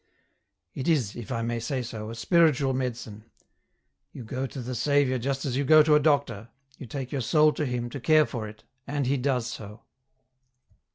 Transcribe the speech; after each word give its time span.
It 0.73 0.87
is, 0.87 1.15
if 1.15 1.31
I 1.31 1.43
may 1.43 1.59
say 1.59 1.83
so, 1.83 2.09
a 2.09 2.15
spiritual 2.15 2.73
medicine; 2.73 3.23
you 4.11 4.23
go 4.23 4.47
to 4.47 4.59
the 4.59 4.73
Saviour 4.73 5.19
just 5.19 5.45
as 5.45 5.55
you 5.55 5.63
go 5.63 5.83
to 5.83 5.93
a 5.93 5.99
doctor, 5.99 6.49
you 6.79 6.87
take 6.87 7.11
your 7.11 7.21
soul 7.21 7.53
to 7.53 7.67
Him 7.67 7.87
to 7.91 7.99
care 7.99 8.25
for 8.25 8.47
it, 8.47 8.63
and 8.87 9.05
He 9.05 9.17
does 9.17 9.45
so 9.45 9.83